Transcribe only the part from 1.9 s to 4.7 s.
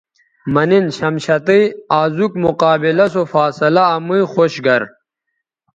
آزوک مقابلہ سو فاصلہ تو امئ خوش